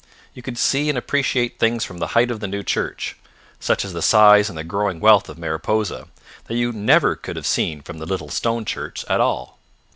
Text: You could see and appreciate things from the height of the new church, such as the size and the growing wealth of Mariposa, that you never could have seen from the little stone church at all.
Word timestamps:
You 0.33 0.41
could 0.41 0.57
see 0.57 0.89
and 0.89 0.97
appreciate 0.97 1.59
things 1.59 1.85
from 1.85 1.99
the 1.99 2.07
height 2.17 2.31
of 2.31 2.39
the 2.39 2.47
new 2.47 2.63
church, 2.63 3.17
such 3.59 3.85
as 3.85 3.93
the 3.93 4.01
size 4.01 4.49
and 4.49 4.57
the 4.57 4.63
growing 4.63 4.99
wealth 4.99 5.29
of 5.29 5.37
Mariposa, 5.37 6.07
that 6.45 6.55
you 6.55 6.71
never 6.71 7.15
could 7.15 7.35
have 7.35 7.45
seen 7.45 7.83
from 7.83 7.99
the 7.99 8.07
little 8.07 8.29
stone 8.29 8.65
church 8.65 9.05
at 9.07 9.21
all. 9.21 9.59